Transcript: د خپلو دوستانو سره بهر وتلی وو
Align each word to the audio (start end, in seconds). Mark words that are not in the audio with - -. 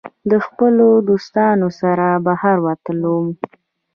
د 0.29 0.33
خپلو 0.45 0.87
دوستانو 1.09 1.67
سره 1.81 2.07
بهر 2.25 2.55
وتلی 2.65 3.07
وو 3.13 3.21